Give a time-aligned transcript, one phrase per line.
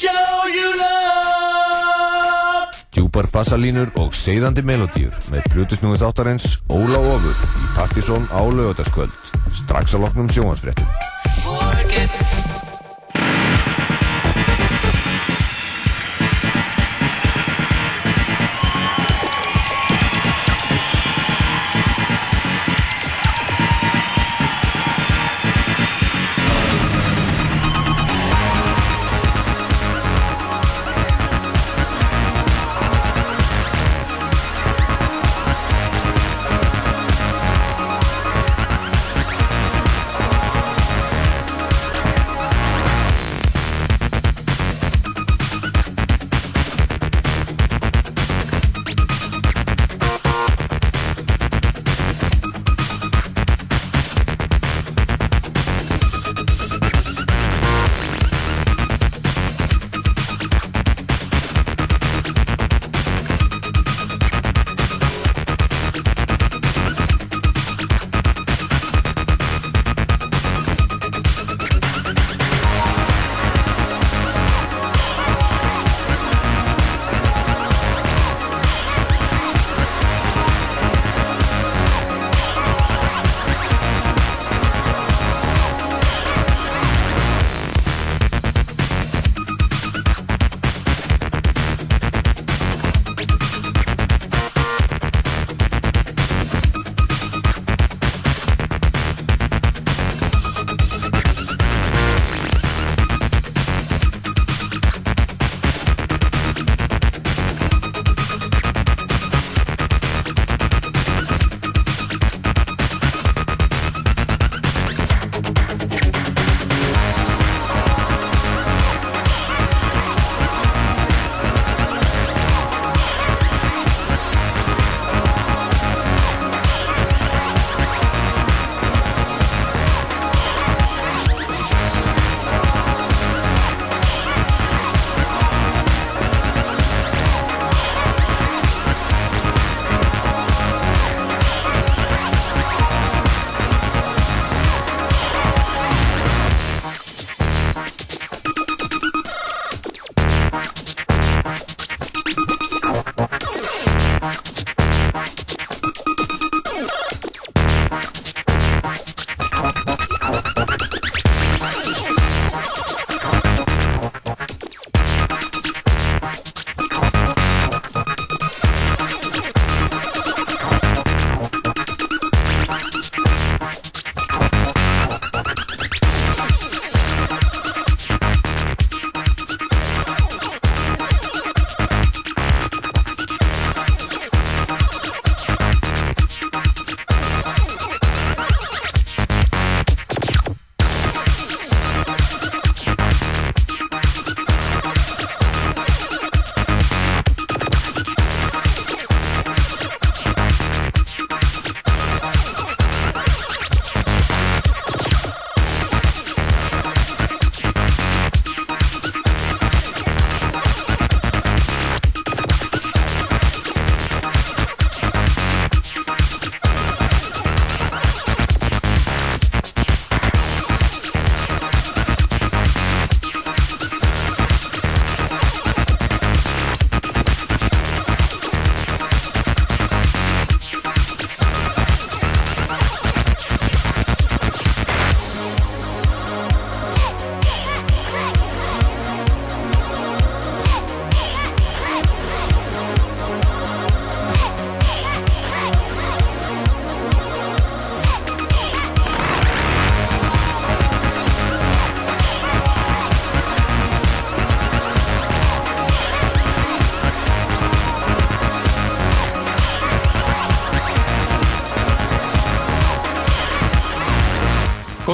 [0.00, 2.72] show you love.
[2.94, 9.14] Djúpar bassalínur og seiðandi melodíur með plutusnúið þáttarins Óla Ofur í Partisón á lögataskvöld
[9.60, 10.88] strax að loknum sjóhansfréttum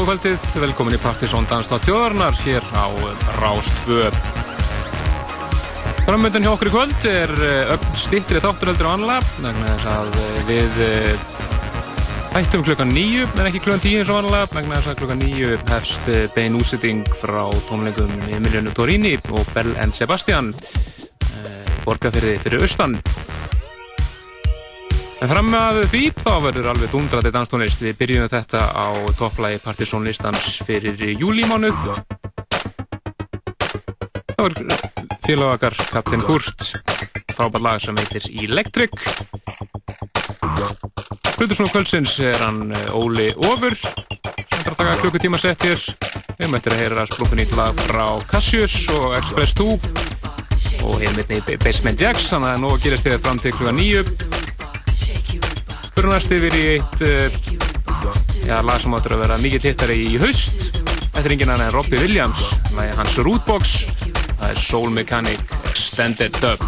[0.07, 2.87] kvöldið, velkomin í Partisón Danstátt þjóðarnar hér á
[3.41, 4.05] Rástvö.
[6.05, 10.21] Framöndan hjá okkur í kvöld er eh, öll stittrið þátturöldur og annla, vegna þess að
[10.23, 11.27] eh, við eh,
[12.37, 15.59] hættum klukkan nýju, en ekki klukkan tíu eins og annla, vegna þess að klukkan nýju
[15.73, 20.55] hefst bein úsitting frá tónleikum Emiliano Torini og Bell and Sebastian,
[21.83, 23.01] borgarferði fyrir austan.
[25.17, 27.81] En fram að því þá verður alveg dundrati danstónlist.
[27.81, 31.79] Við byrjum þetta á topplægi partysónlistans fyrir júlímánuð.
[34.37, 34.59] Það var
[35.25, 36.69] félagar Kapten Kurt
[37.37, 38.93] frábært lag sem heitir Electric.
[41.37, 45.83] Hlutusnú kvöldsins er hann eh, Óli Ofur sem þarf að taka klukkutíma settir
[46.39, 49.69] við möttum að heyra splungun í lag frá Cassius og Express 2
[50.87, 54.05] og hefum einnig Basement Jacks þannig að nú gerist þið fram til klukka nýju
[56.05, 57.37] næst yfir í eitt uh,
[58.45, 60.77] já, lag sem áttur að vera mikið tittari í haust.
[61.15, 62.43] Þetta er engin annan en Robbie Williams
[62.77, 63.79] lagi hans Rootbox.
[64.37, 66.61] Það er Soul Mechanic Extended Dub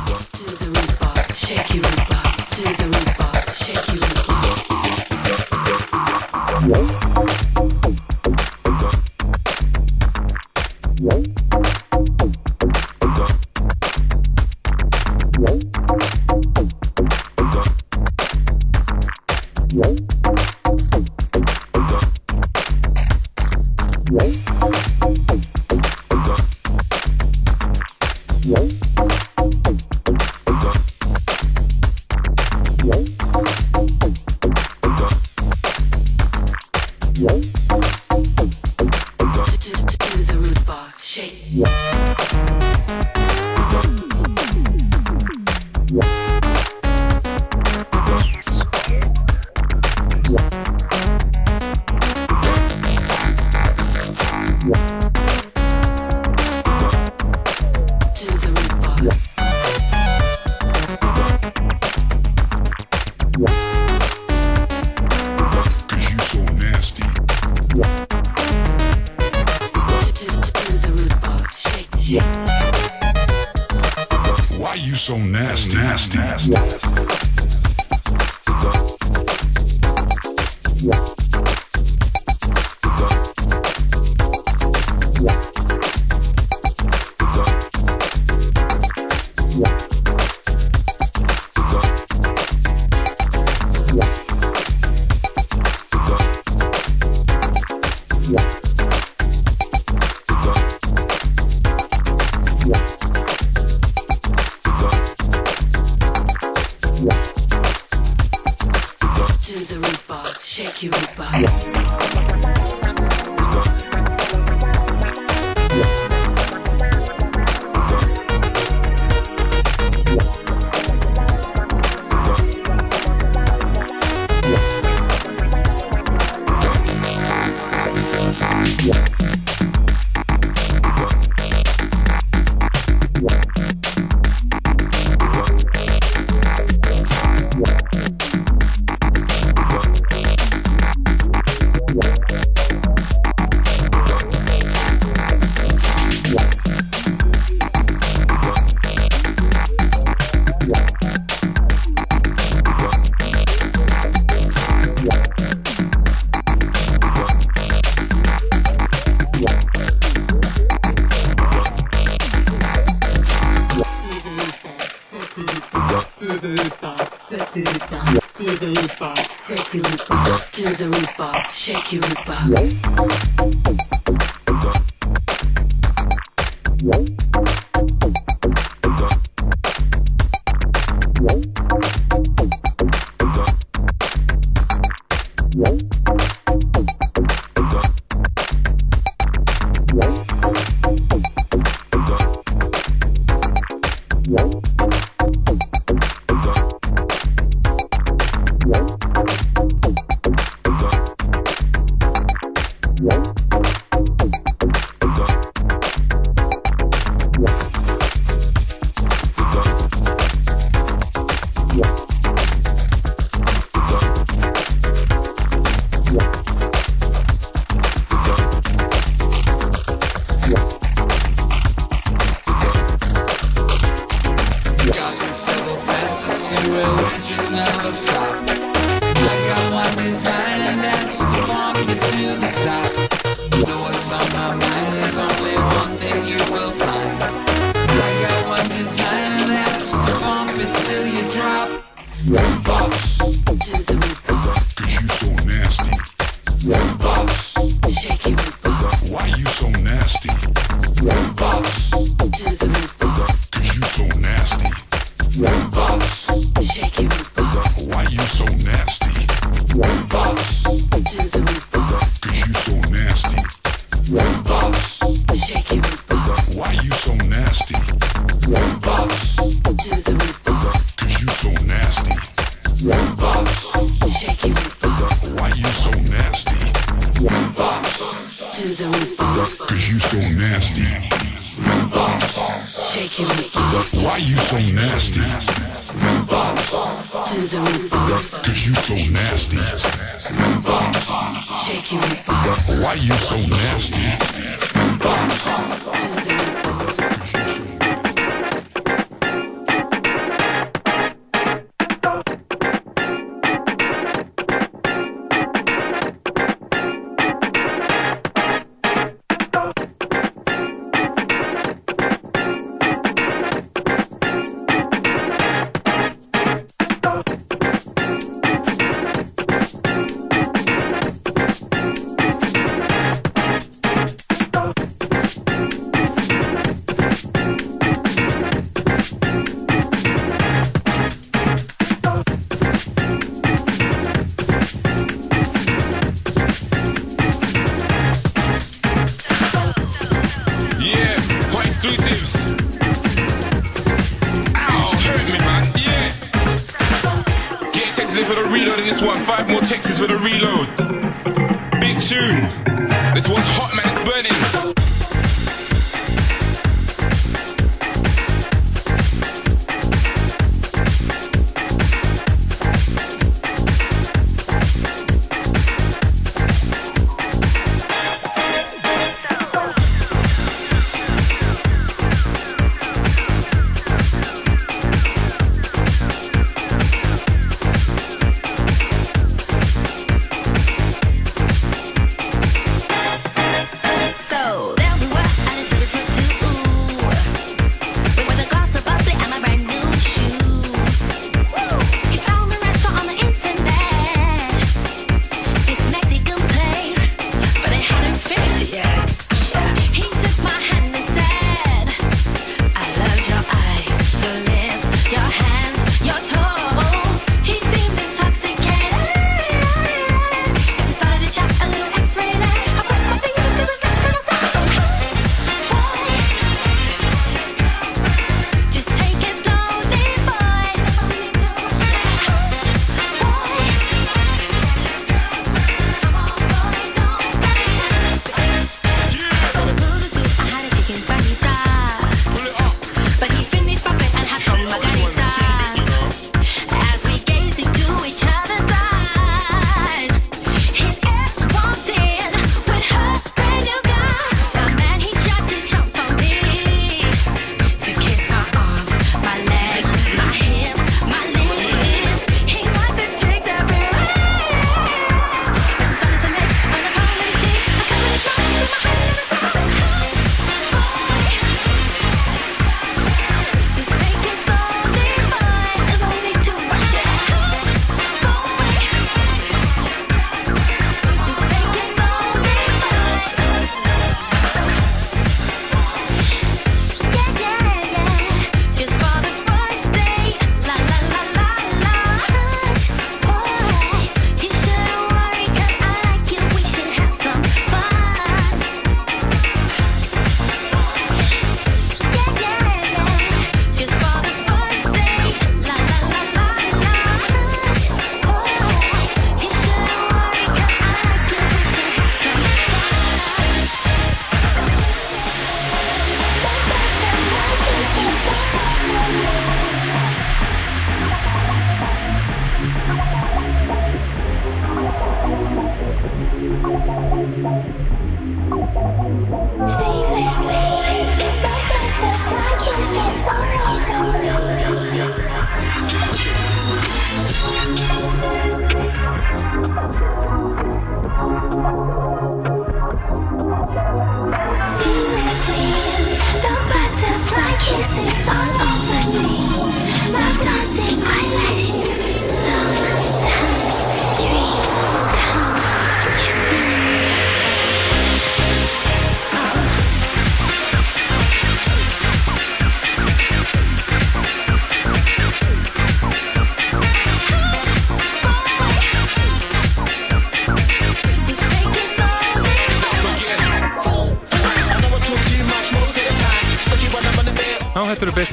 [170.77, 173.58] the Reaper, shake your Reaper.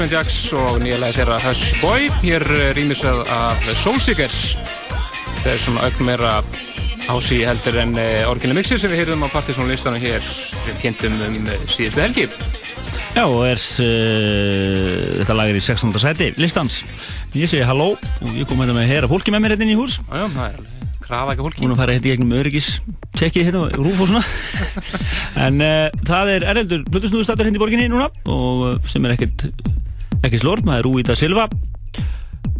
[0.05, 2.03] Basement Jacks og nýjalega sér að Hush Boy.
[2.21, 2.43] Hér
[2.77, 4.35] rýmisað af Soulseekers.
[5.39, 6.33] Það er svona aukn meira
[7.09, 10.21] ási heldur en uh, orginal mixi sem við heyrðum á Partisan listanum hér
[10.67, 12.27] við kynntum um uh, síðustu helgi.
[13.15, 15.97] Já, og er uh, þetta lag er í 16.
[16.05, 16.83] seti listans.
[17.33, 19.79] Ég segi halló og ég kom hérna með að heyra fólki með mér hérna í
[19.79, 19.97] hús.
[20.05, 21.63] Já, það er alveg krafa ekki fólki.
[21.63, 22.69] Búin að fara hérna í gegnum öryggis
[23.17, 24.21] tjekkið hérna og rúf og svona.
[25.47, 29.49] en uh, það er ereldur Plutusnúðustattur hérna í borginni núna og sem er ekkert
[30.29, 31.47] ekki slort, það er Rúita Silva.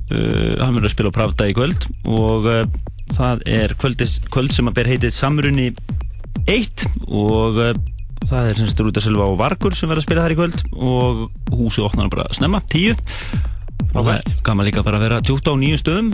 [0.05, 2.59] Uh, hann verður að spila á Pravda í kvöld og uh,
[3.17, 5.71] það er kvöldis, kvöld sem að ber heitið Samrunni
[6.45, 7.71] 1 og uh,
[8.29, 11.25] það er semst Rúta Silva og Vargur sem verður að spila þar í kvöld og
[11.57, 12.93] húsið opnar bara snemma, 10
[13.95, 16.13] og það er gaman líka bara vera tjúta á nýju stöðum.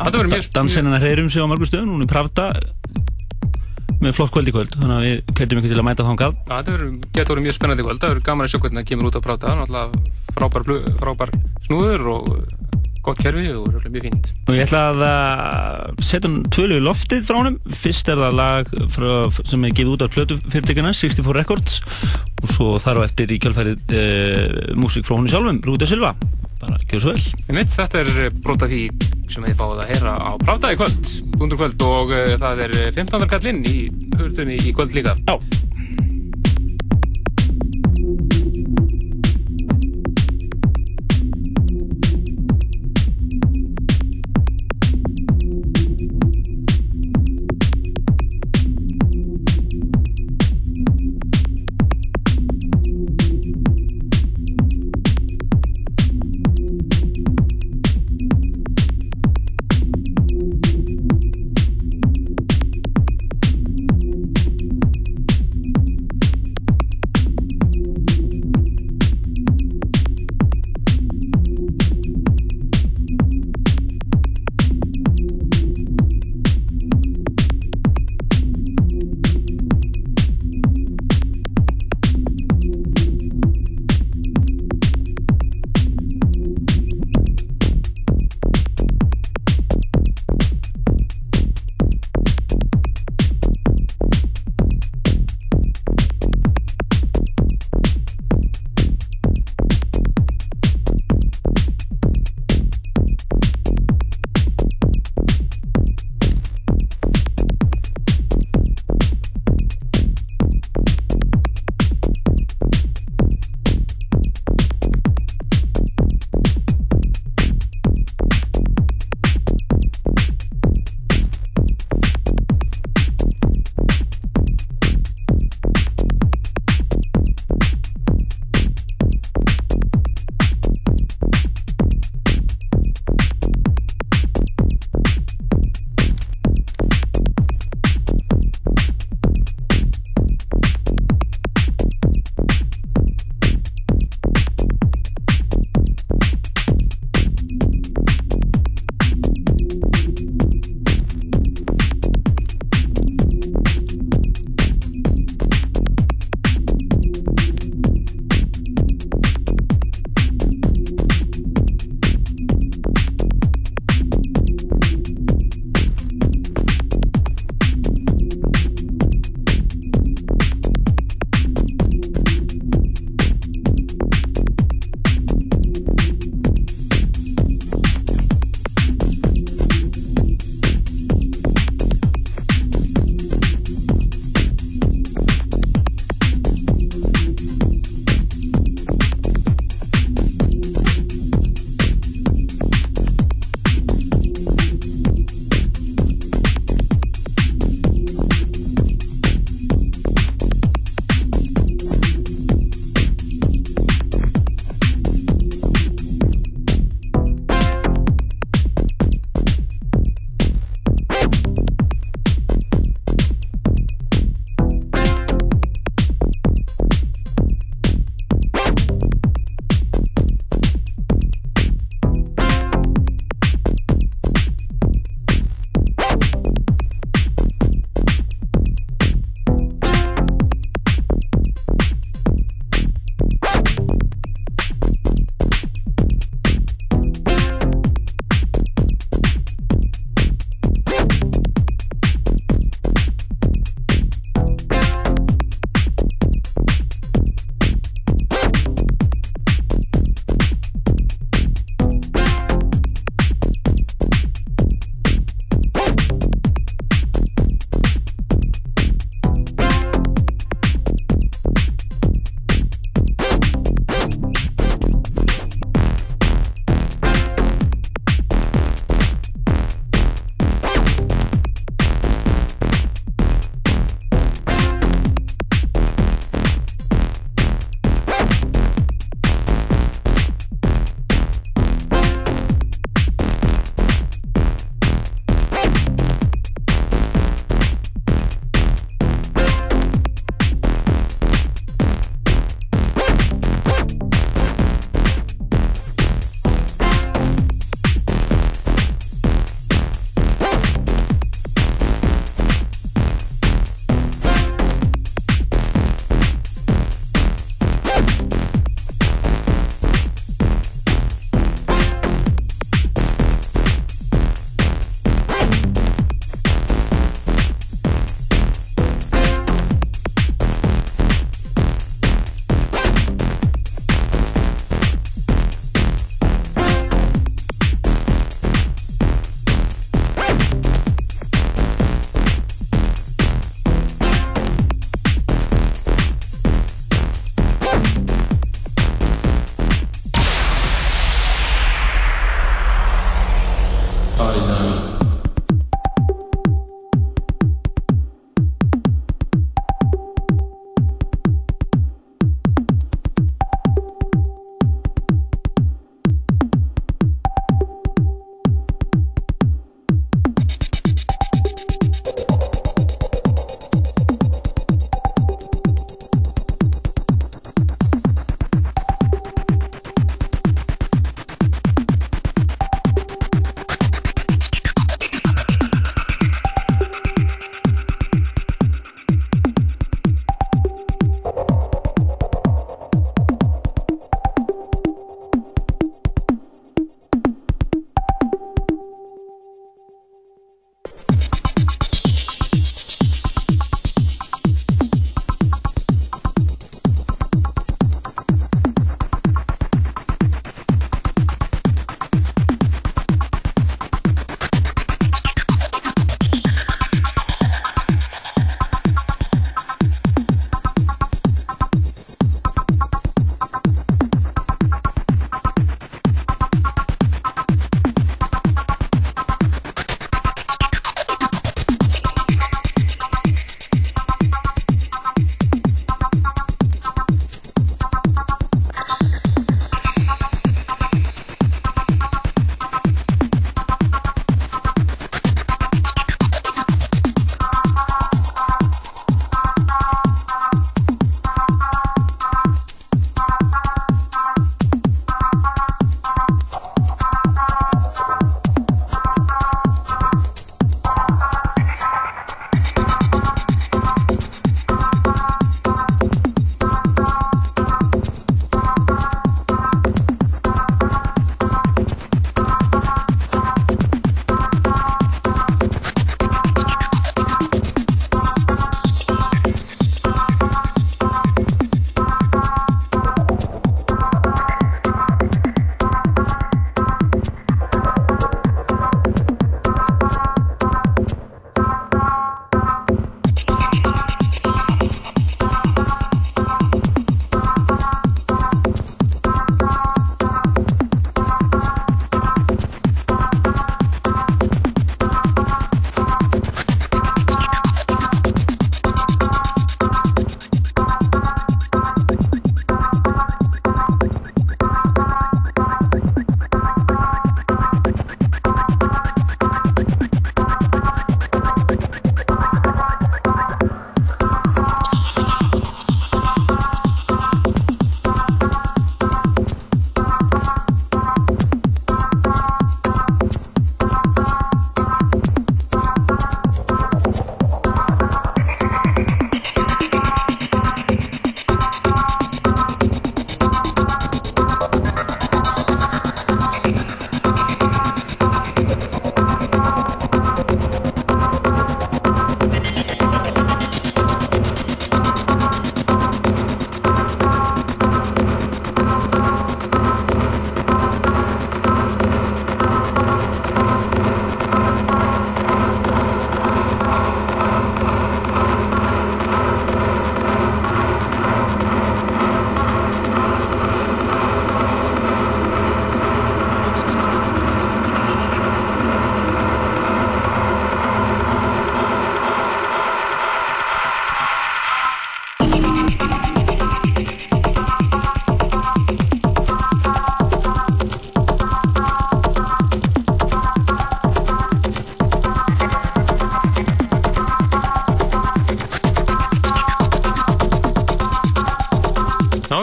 [0.00, 2.52] Mjög Dansinnan hreyrum sig á mörgum stöðum, hún er Pravda
[4.00, 6.94] með flott kvöld í kvöld þannig að við kættum ykkur til að mæta þetta verður,
[7.16, 8.00] getur verið mjög spennandi kvöld.
[8.00, 9.54] Það verður gaman að sjá hvernig það kemur út að práta.
[9.60, 11.34] Náttúrulega frábær, frábær
[11.66, 12.28] snúður og
[13.04, 14.30] gott kerfi og mjög fínt.
[14.46, 18.74] og ég ætla að uh, setja hann tvölu loftið frá honum fyrst er það lag
[18.92, 21.80] frá, sem er gefið út af plötu fyrirtækina 64 Records
[22.42, 26.12] og svo þar á eftir í kjálfærið uh, músík frá honum sjálfum, Rúta Silva
[26.60, 27.16] bara gjör svo
[27.48, 28.82] vel þetta er brota því
[29.30, 32.76] sem þið fáið að heyra á Pravda í kvöld, undur kvöld og uh, það er
[32.98, 33.26] 15.
[33.30, 33.76] kallinn í
[34.18, 35.16] hurðunni í kvöld líka.
[35.26, 35.59] Já.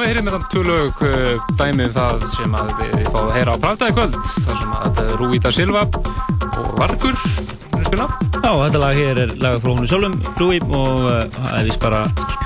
[0.08, 3.56] Við heyrðum þetta tvö lög uh, dæmi um það sem að við fáum að heyra
[3.56, 8.04] á Pravda í kvöld þar sem að uh, Rúita Silva og Vargur er
[8.38, 11.84] Já, þetta lag hér er lagað frá húnu sjálfum, Rúi, og uh, það er vist
[11.84, 12.00] bara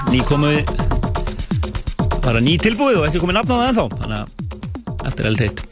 [0.09, 0.71] nýkomið,
[2.25, 5.43] bara ný tilbúið og ekki komið nafn á það ennþá, þannig að þetta er eldt
[5.45, 5.63] heitt.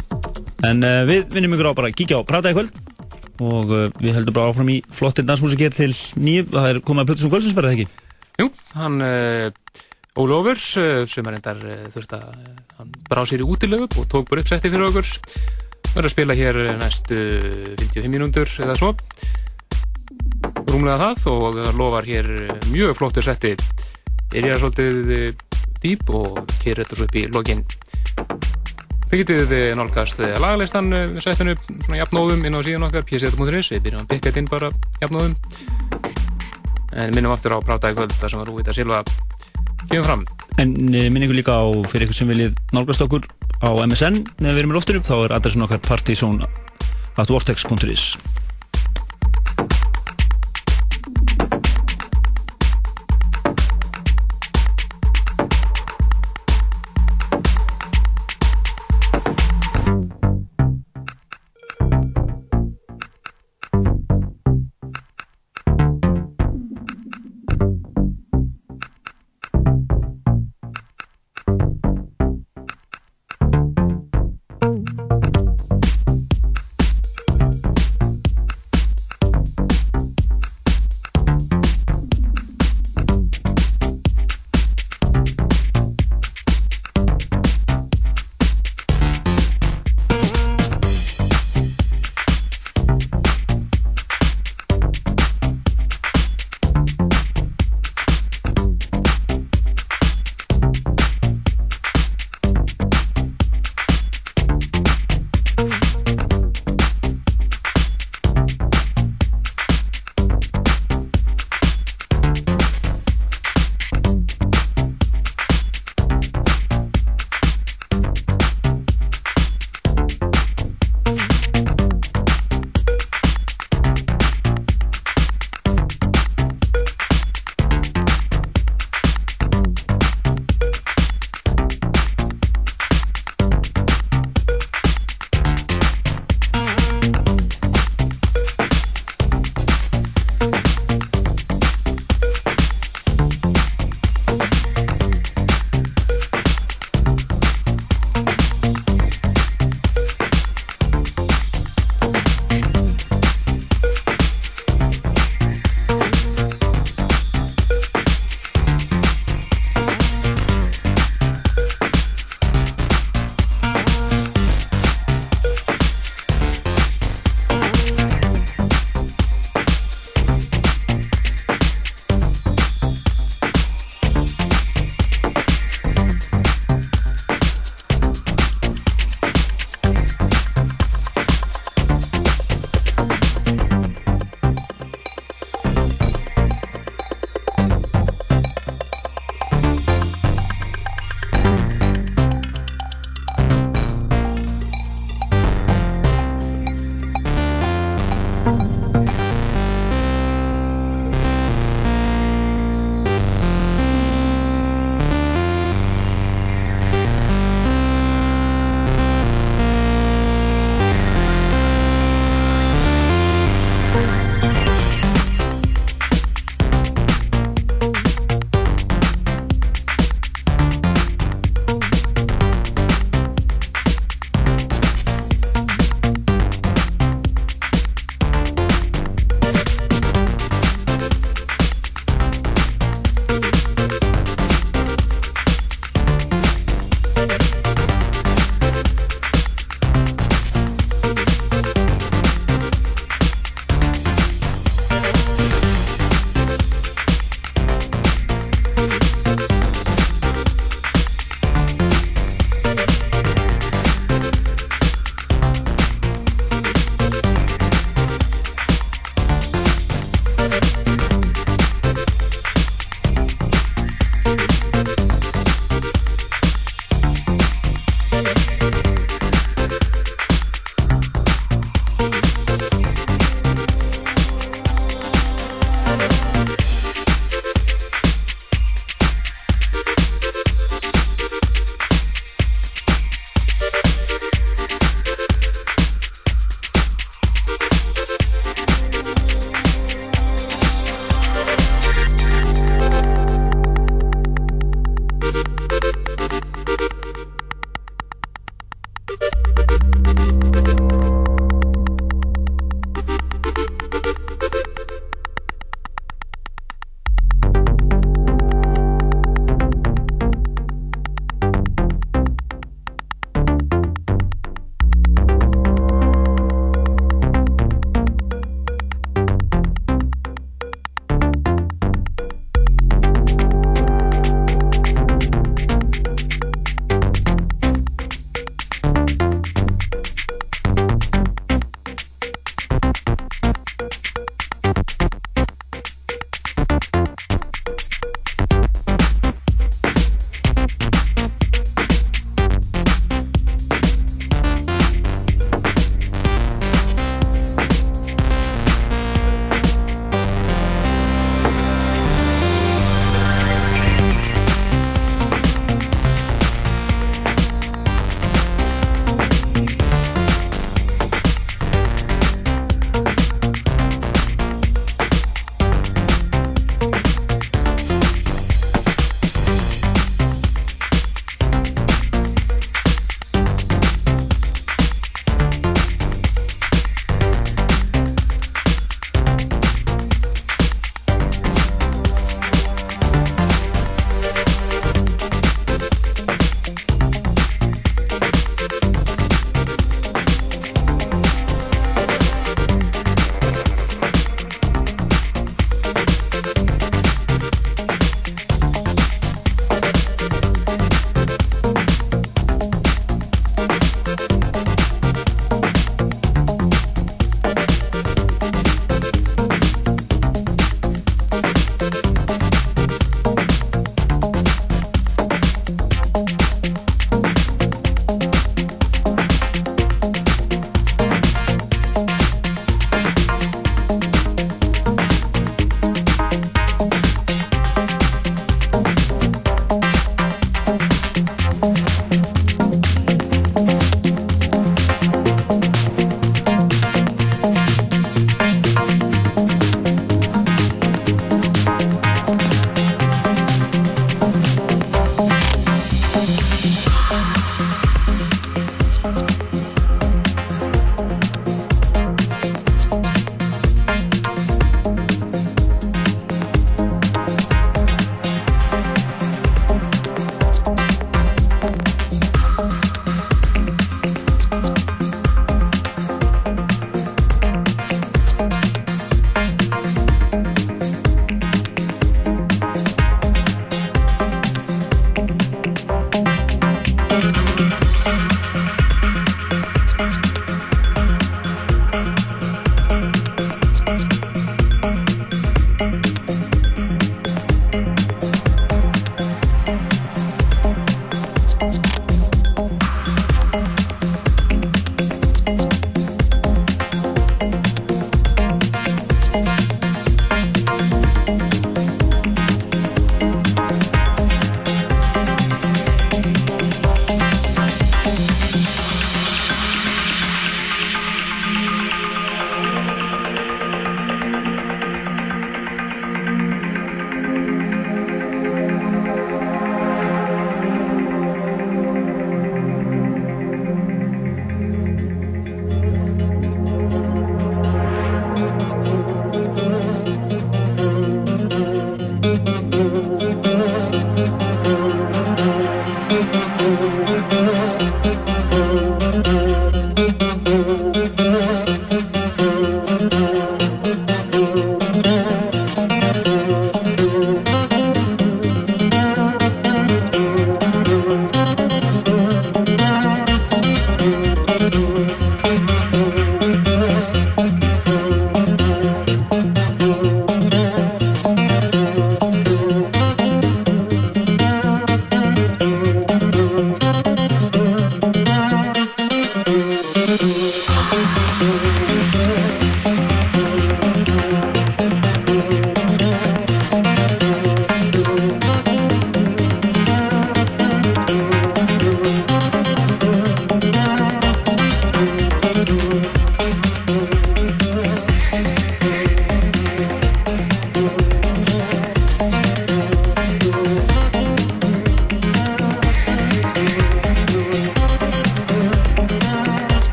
[0.69, 2.77] En uh, við vinnum ykkur á bara að kíkja á Prata í kvöld
[3.39, 5.89] og uh, við heldum bara áfram í flottir dansmúsik hér til
[6.21, 7.89] nýju, það er komið að Plutusum Kvöldsins verða ekki.
[8.43, 9.49] Jú, hann uh,
[10.19, 13.85] Óli Ófurs uh, sem er endar uh, þurft að uh, hann brá sér í útilegu
[13.87, 15.07] og tók bara upp setti fyrir okkur.
[15.93, 17.19] Verður að spila hér næstu
[17.79, 18.89] 55 mínútur eða svo.
[20.67, 22.27] Rúmlega það og lofar hér
[22.67, 23.53] mjög flottur setti.
[24.35, 27.63] Er ég svolítið uh, dýp og hér þetta svo upp í lokin.
[29.09, 34.03] Þið getið nálgast lagalistan við settinu svona jafnóðum inn á síðan okkar pjæsið.is, við byrjum
[34.03, 35.39] að bygga þetta inn bara jafnóðum.
[36.99, 39.01] En minnum aftur á Práta í kvöld þar sem var Rúvita Silva
[39.87, 40.21] kemur fram.
[40.59, 41.57] En uh, minn ykkur líka á,
[41.91, 43.23] fyrir ykkur sem viljið nálgast okkur
[43.63, 48.03] á MSN, þegar við erum í loftinu, þá er adressin okkar partysón.vortex.is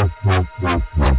[0.00, 1.09] Gracias.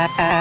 [0.00, 0.39] uh, uh.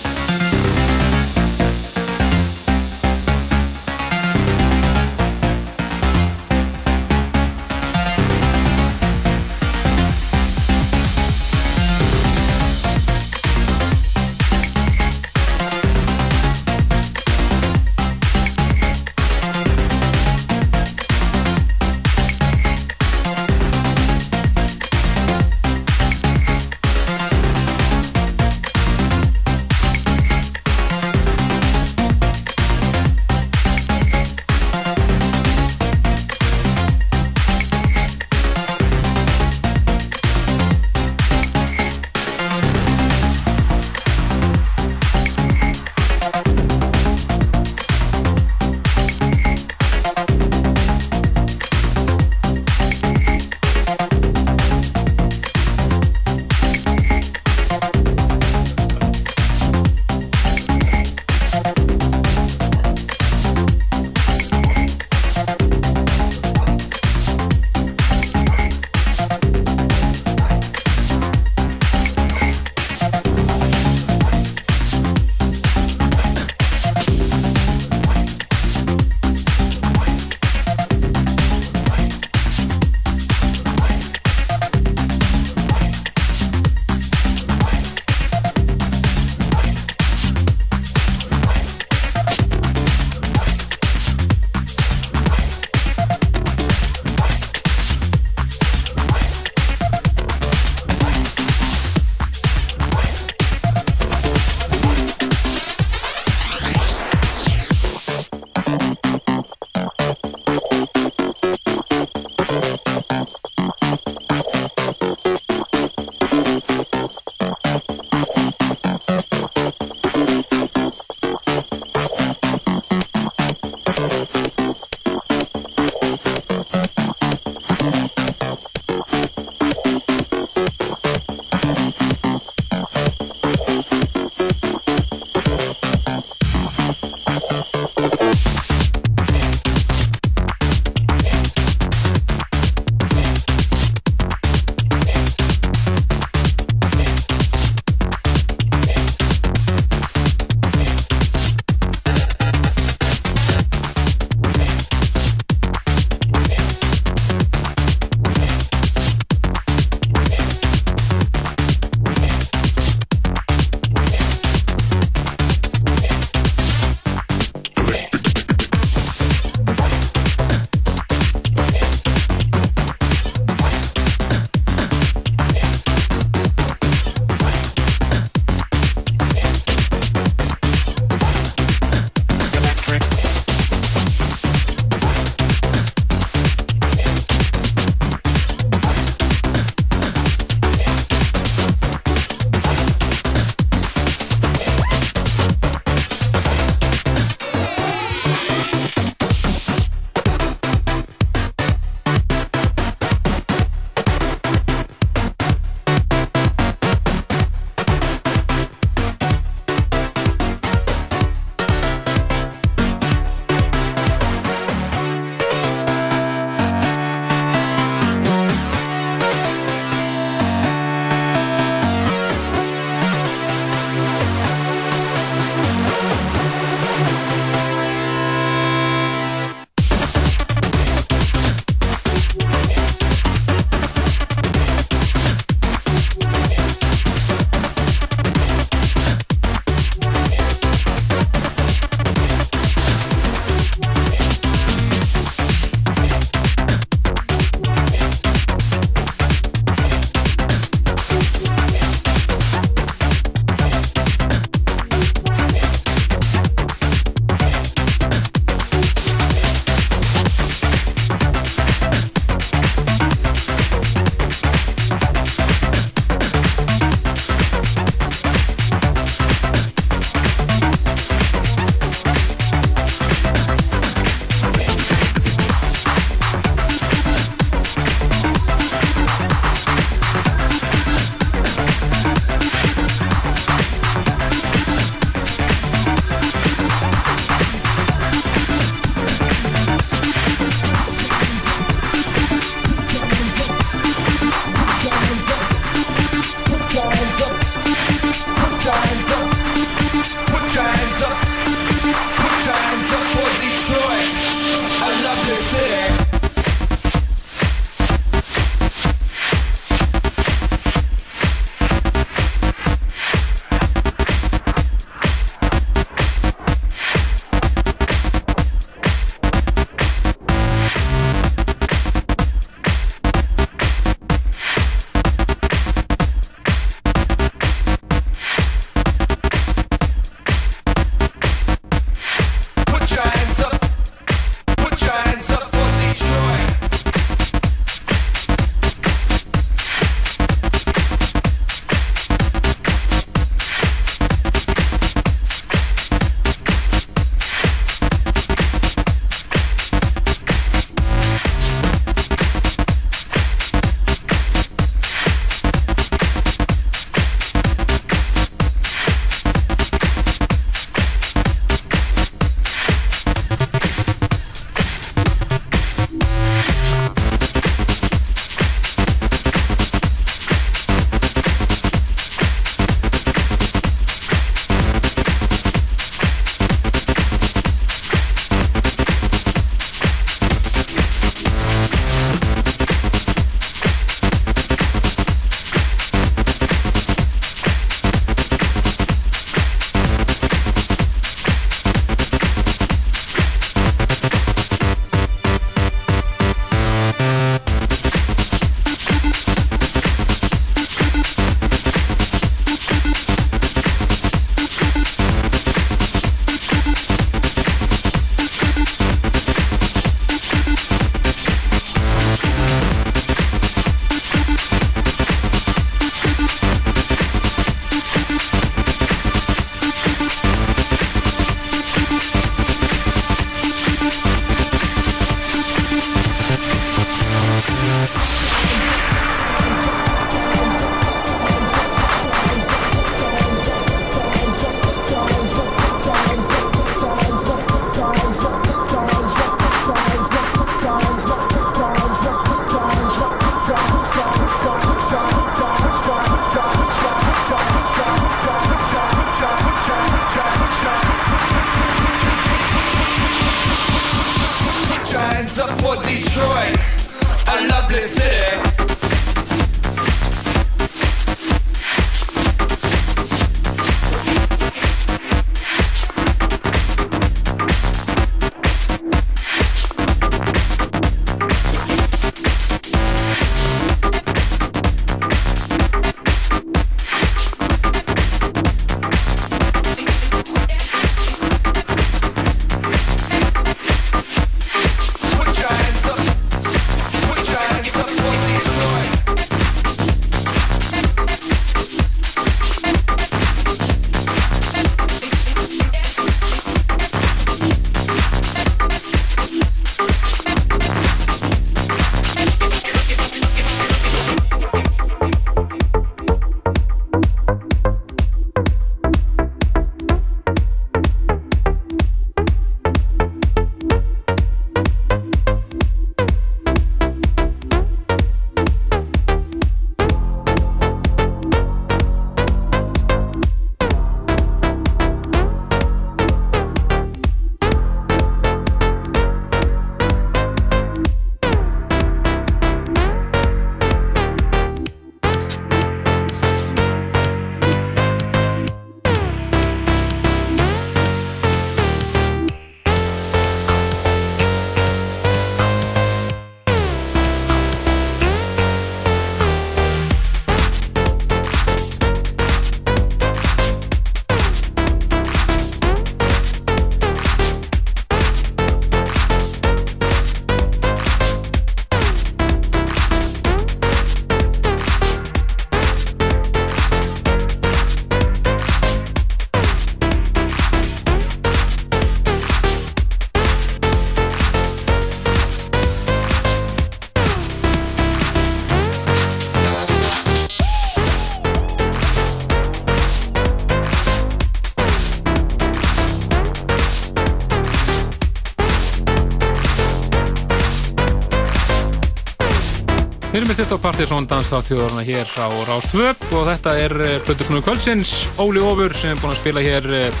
[593.32, 596.72] Stilt á Partizón danstáttjóðurna hér á Rástvöp og þetta er
[597.06, 600.00] Plötursnúi Kvöldsins, Óli Ófur sem er búinn að spila hér eh,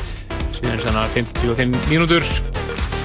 [0.52, 2.26] síðan svona 55 mínútur.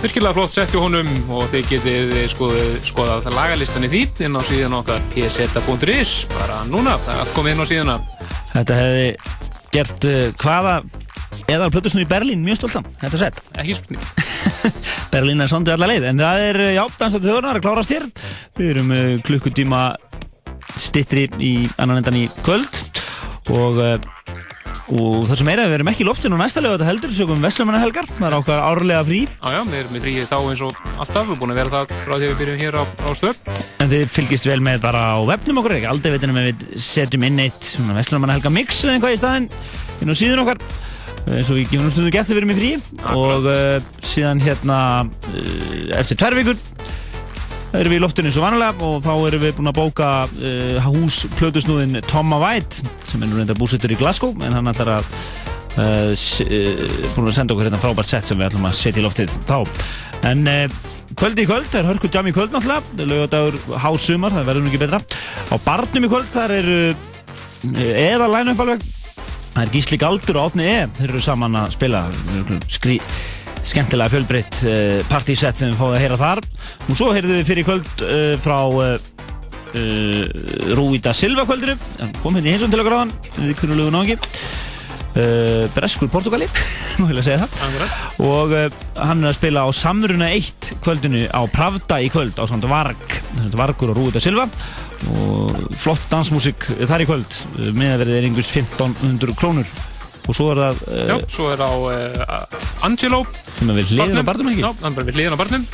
[0.01, 4.43] Virkilega flott sett hjá honum og þið getið skoðið, skoðað lagalistan í því inn á
[4.43, 7.95] síðan okkar pseta.is bara núna, það er allt komið inn á síðana.
[8.51, 9.05] Þetta hefði
[9.77, 10.07] gert
[10.43, 10.73] hvaða
[11.47, 14.03] eðal plötusnú í Berlín mjög stoltan, þetta sett Ekki spurning.
[15.13, 18.09] Berlín er sondið alla leið en það er, já, dansað þjóðurnar að klárast hér
[18.57, 18.93] Við erum
[19.23, 19.85] klukkutíma
[20.81, 22.83] stittri í annan endan í kvöld.
[23.53, 23.95] Og uh,
[24.87, 27.43] og það sem er að við erum ekki í loftinu næsta lög þetta heldur, sögum
[27.43, 29.19] Veslumanna helgar það er okkar árlega frí.
[29.27, 31.73] Já, já, við erum með fríið þá eins og alltaf, við erum búin að vera
[31.73, 33.49] það frá því við byrjum hér á, á stöp.
[33.83, 35.89] en þið fylgist vel með bara á webnum okkur ekki?
[35.91, 39.49] Aldrei veitum við setjum inn eitt svona Veslumanna helga mix eða eitthvað í staðinn
[39.99, 40.63] inn á síðun okkar.
[41.27, 42.71] Eh, eins og við gefum stundu gett við erum í frí
[43.11, 46.55] og uh, síðan hérna uh, eftir tvær vikur
[47.75, 50.77] erum við í loftinu eins og vanlega og þá erum við búin að bóka uh,
[50.87, 55.09] hús plötusnúðin Toma White sem er nú reynda búsettur í Glasgow en hann ætlar að
[55.77, 56.85] uh, s- uh,
[57.15, 59.35] búin að senda okkur hérna frábært sett sem við ætlum að setja í loftið.
[59.49, 59.57] Þá
[60.31, 60.47] en
[61.17, 64.71] kvöldi í kvöld, það er hörku jam í kvöld náttúrulega lögadagur hásumar, það verður nú
[64.71, 64.99] ekki betra.
[65.51, 66.71] Á barnum í kvöld, það er
[68.07, 68.83] eða læna upp alveg.
[69.53, 72.01] Það er Gísli Galdur og Átni E þeir eru saman að spila.
[72.69, 72.97] Skrí
[73.67, 76.43] skemmtilega fjölbreytt uh, partysett sem við fáum að heyra þar.
[76.87, 78.95] Og svo heyrðum við fyrir kvöld uh, frá uh,
[79.73, 80.23] uh,
[80.77, 81.75] Rúita Silva kvöldinu.
[81.99, 84.17] Hann kom hérna í hinsum til okkar áðan við kunnulegu náðingi
[85.17, 86.47] uh, Breskur Portugali
[86.97, 87.61] að það.
[88.25, 88.55] Og
[88.97, 93.19] hann er að spila á Samruna 1 kvöldinu á Pravda í kvöld á samt Varg
[93.57, 94.47] Vargur og Rúita Silva.
[95.13, 97.37] Og flott dansmúsík þar í kvöld
[97.77, 99.69] meðverðið er yngust 1500 krónur.
[100.27, 103.21] Og svo er það Já, svo er á uh, Angelo
[103.57, 104.63] sem er við hliðin á barnum ekki?
[104.63, 105.65] Já, hann er við hliðin á barnum.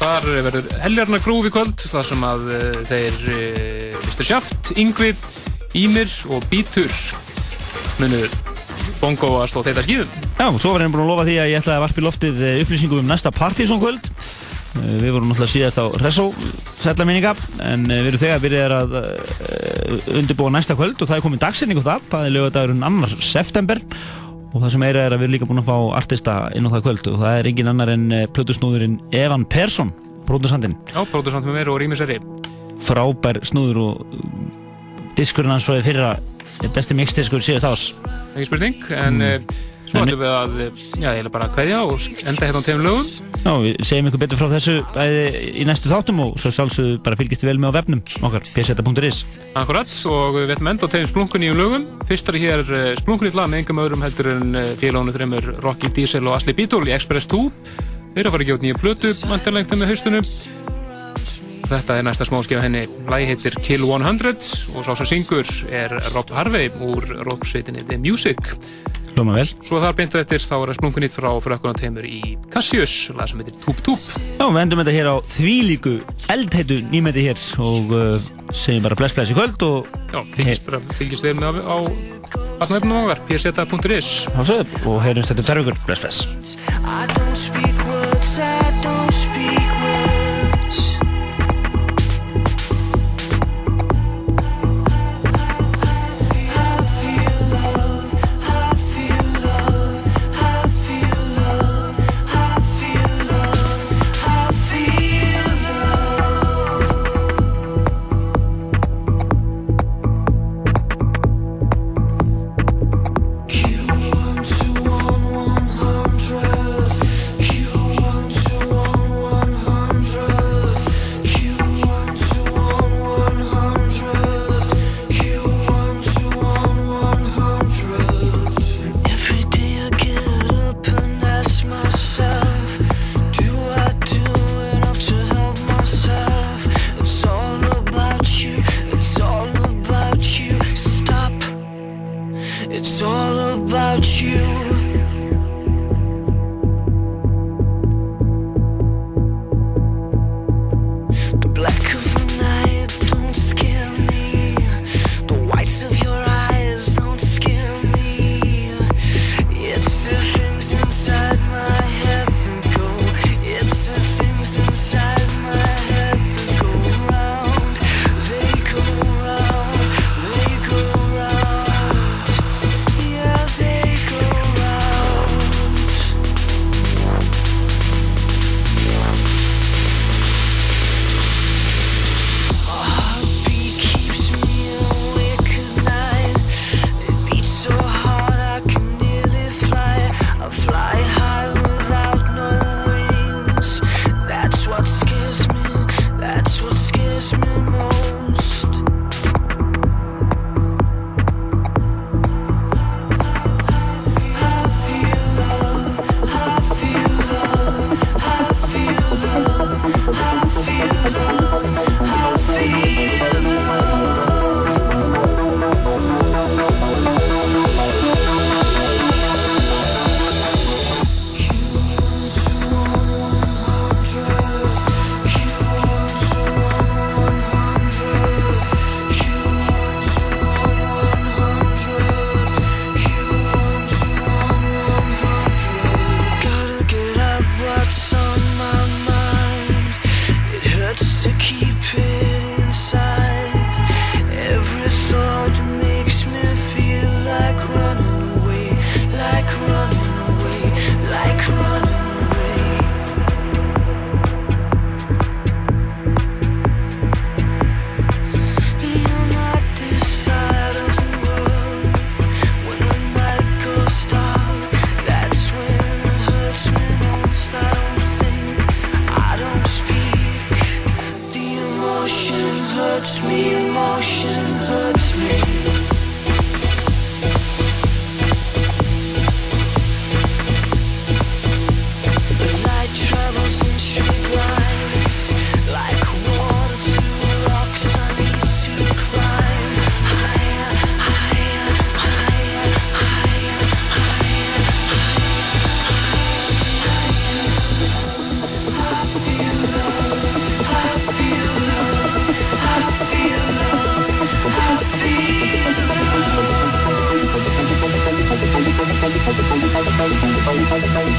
[0.00, 4.28] Þar verður heljarna grúf í kvöld þar sem að uh, þeir uh, Mr.
[4.30, 5.12] Shaft, Yngvi,
[5.76, 6.92] Ímir og Bítur
[8.00, 8.24] munu
[9.00, 10.16] bongo að sló þetta skíðum.
[10.36, 12.04] Já, og svo var hann búin að lofa því að ég ætlaði að varpa í
[12.06, 14.10] loftið eh, upplýsingum um næsta partysón kvöld
[14.76, 16.26] Eh, Við vorum náttúrulega síðast á Reso
[16.82, 17.32] sætla minninga
[17.64, 21.84] en við erum þegar að uh, undirbúa næsta kvöld og það er komið dagsinning á
[21.86, 23.80] það, það er lögadagurinn annar september
[24.52, 26.72] og það sem meira er að við erum líka búin að fá artista inn á
[26.74, 27.08] það kvöld.
[27.12, 29.92] Og það er engin annar en uh, plötusnúðurinn Evan Persson,
[30.26, 32.18] pródusandinn Já, pródusant með mér og Rímiseri
[32.86, 34.34] frábær snúður og uh,
[35.18, 36.10] diskurinn hans frá því fyrra
[36.64, 37.86] er besti mixdiskur síðast ás
[38.34, 39.56] Ekki spurning, en mm.
[39.86, 40.54] Svo ætlum við að
[41.00, 43.10] já, ég bara að kveðja og enda hérna á tveim lögum
[43.46, 45.24] Já, við segjum ykkur betur frá þessu bæði
[45.62, 49.20] í næstu þáttum og svo sjálfsögðu bara fylgist þið vel með á vefnum okkar, pseta.is
[49.56, 51.86] Akkurat, og við ætlum enda á tegum splunkun í lögum.
[52.08, 55.50] Fyrst er hér uh, splunkun í lag með engum öðrum heldur en uh, félagunum þreymur
[55.62, 57.46] Rocky Diesel og Asli Beatle í Express 2.
[58.16, 60.26] Þeir eru að fara að gefa út nýja plötu, vantarlegt með haustunum.
[61.66, 62.82] Þetta er næsta smáskeið henni.
[63.10, 68.54] Lagi heitir Kill 100 og sá sem syngur er Rob Harvey úr rocksveitinni The Music.
[69.16, 72.94] Hljóma vel Svo þar beintu eftir þá er splungun nýtt frá frökkunum teimur í Cassius,
[73.16, 74.02] lag sem heitir Túp Túp.
[74.36, 75.94] Já, við endum þetta hér á þvílíku
[76.34, 80.82] eldheitu nýmeti hér og uh, segjum bara bless bless í kvöld og Já, fylgist, bara,
[81.00, 81.76] fylgist við með á, á
[82.60, 84.10] vatnavefnum okkar, pseta.is.
[84.36, 86.18] hálfsögðu og heyrjumst þetta tverfingur bless bless